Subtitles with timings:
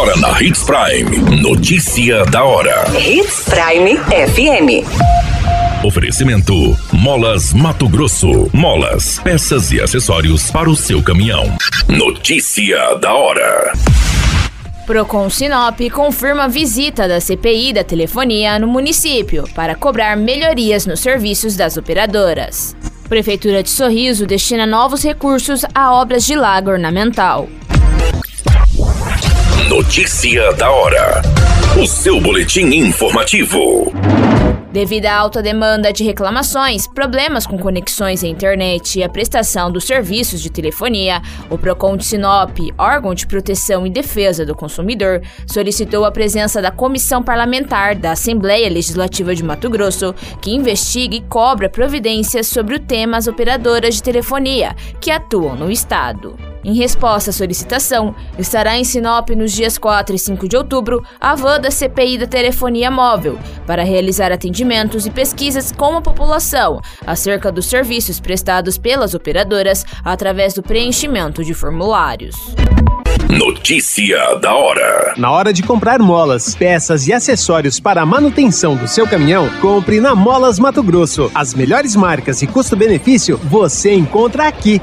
[0.00, 1.42] Agora na Hits Prime.
[1.42, 2.86] Notícia da hora.
[2.98, 5.84] Hits Prime FM.
[5.84, 6.54] Oferecimento:
[6.90, 8.48] Molas Mato Grosso.
[8.50, 11.54] Molas, peças e acessórios para o seu caminhão.
[11.86, 13.74] Notícia da hora.
[14.86, 21.56] Procon Sinop confirma visita da CPI da telefonia no município para cobrar melhorias nos serviços
[21.56, 22.74] das operadoras.
[23.06, 27.50] Prefeitura de Sorriso destina novos recursos a obras de lago ornamental.
[29.70, 31.22] Notícia da hora.
[31.80, 33.92] O seu boletim informativo.
[34.72, 39.84] Devido à alta demanda de reclamações, problemas com conexões à internet e a prestação dos
[39.84, 46.04] serviços de telefonia, o Procon de Sinop, órgão de proteção e defesa do consumidor, solicitou
[46.04, 50.12] a presença da Comissão Parlamentar da Assembleia Legislativa de Mato Grosso,
[50.42, 55.70] que investigue e cobra providências sobre o tema as operadoras de telefonia que atuam no
[55.70, 56.49] estado.
[56.62, 61.34] Em resposta à solicitação, estará em Sinop nos dias 4 e 5 de outubro a
[61.34, 67.50] van da CPI da Telefonia Móvel para realizar atendimentos e pesquisas com a população acerca
[67.50, 72.36] dos serviços prestados pelas operadoras através do preenchimento de formulários.
[73.30, 75.14] Notícia da hora.
[75.16, 80.00] Na hora de comprar molas, peças e acessórios para a manutenção do seu caminhão, compre
[80.00, 81.30] na Molas Mato Grosso.
[81.32, 84.82] As melhores marcas e custo-benefício você encontra aqui.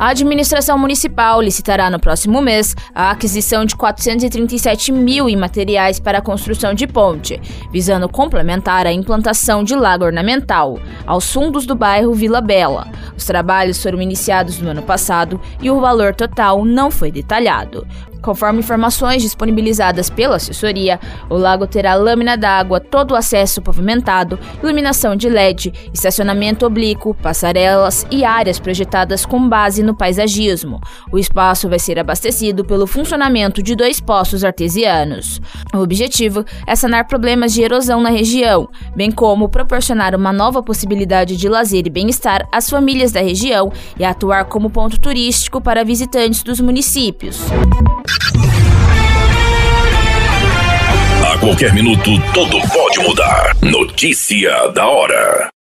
[0.00, 6.20] A administração municipal licitará no próximo mês a aquisição de 437 mil em materiais para
[6.20, 7.38] a construção de ponte,
[7.70, 12.88] visando complementar a implantação de lago ornamental aos fundos do bairro Vila Bela.
[13.20, 17.86] Os trabalhos foram iniciados no ano passado e o valor total não foi detalhado.
[18.22, 25.16] Conforme informações disponibilizadas pela assessoria, o lago terá lâmina d'água, todo o acesso pavimentado, iluminação
[25.16, 30.80] de LED, estacionamento oblíquo, passarelas e áreas projetadas com base no paisagismo.
[31.10, 35.40] O espaço vai ser abastecido pelo funcionamento de dois poços artesianos.
[35.72, 41.36] O objetivo é sanar problemas de erosão na região, bem como proporcionar uma nova possibilidade
[41.36, 46.42] de lazer e bem-estar às famílias da região e atuar como ponto turístico para visitantes
[46.42, 47.38] dos municípios.
[51.32, 53.56] A qualquer minuto, tudo pode mudar.
[53.62, 55.59] Notícia da hora.